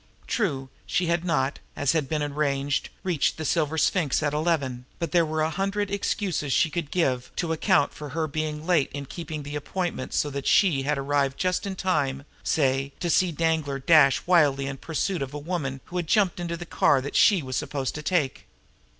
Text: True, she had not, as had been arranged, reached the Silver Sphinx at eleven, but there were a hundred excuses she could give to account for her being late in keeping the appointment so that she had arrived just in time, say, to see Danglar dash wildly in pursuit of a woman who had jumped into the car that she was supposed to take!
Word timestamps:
True, 0.25 0.69
she 0.87 1.05
had 1.05 1.23
not, 1.23 1.59
as 1.75 1.91
had 1.91 2.09
been 2.09 2.23
arranged, 2.23 2.89
reached 3.03 3.37
the 3.37 3.45
Silver 3.45 3.77
Sphinx 3.77 4.23
at 4.23 4.33
eleven, 4.33 4.85
but 4.97 5.11
there 5.11 5.23
were 5.27 5.43
a 5.43 5.51
hundred 5.51 5.91
excuses 5.91 6.51
she 6.51 6.71
could 6.71 6.89
give 6.89 7.31
to 7.35 7.53
account 7.53 7.93
for 7.93 8.09
her 8.09 8.25
being 8.25 8.65
late 8.65 8.89
in 8.93 9.05
keeping 9.05 9.43
the 9.43 9.55
appointment 9.55 10.11
so 10.15 10.31
that 10.31 10.47
she 10.47 10.81
had 10.81 10.97
arrived 10.97 11.37
just 11.37 11.67
in 11.67 11.75
time, 11.75 12.25
say, 12.41 12.93
to 12.99 13.11
see 13.11 13.31
Danglar 13.31 13.77
dash 13.77 14.23
wildly 14.25 14.65
in 14.65 14.77
pursuit 14.77 15.21
of 15.21 15.35
a 15.35 15.37
woman 15.37 15.81
who 15.85 15.97
had 15.97 16.07
jumped 16.07 16.39
into 16.39 16.57
the 16.57 16.65
car 16.65 16.99
that 16.99 17.15
she 17.15 17.43
was 17.43 17.55
supposed 17.55 17.93
to 17.93 18.01
take! 18.01 18.47